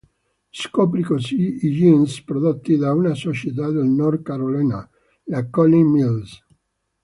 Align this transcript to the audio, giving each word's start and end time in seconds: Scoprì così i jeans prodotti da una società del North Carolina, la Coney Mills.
Scoprì 0.51 1.03
così 1.03 1.63
i 1.67 1.73
jeans 1.73 2.21
prodotti 2.23 2.75
da 2.75 2.91
una 2.91 3.13
società 3.13 3.69
del 3.69 3.85
North 3.85 4.23
Carolina, 4.23 4.89
la 5.25 5.47
Coney 5.47 5.83
Mills. 5.83 6.43